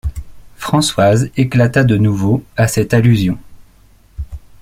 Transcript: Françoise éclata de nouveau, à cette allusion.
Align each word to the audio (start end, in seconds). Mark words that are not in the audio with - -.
Françoise 0.57 1.29
éclata 1.37 1.83
de 1.83 1.95
nouveau, 1.95 2.43
à 2.57 2.67
cette 2.67 2.91
allusion. 2.95 3.37